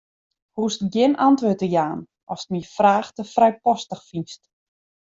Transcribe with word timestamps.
Hoechst 0.57 0.81
gjin 0.93 1.13
antwurd 1.27 1.59
te 1.61 1.67
jaan 1.75 1.99
ast 2.33 2.47
myn 2.51 2.69
fraach 2.75 3.09
te 3.15 3.23
frijpostich 3.33 4.01
fynst. 4.09 4.41